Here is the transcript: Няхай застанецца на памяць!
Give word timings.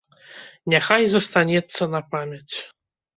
Няхай 0.73 1.03
застанецца 1.15 1.83
на 1.93 2.01
памяць! 2.15 2.55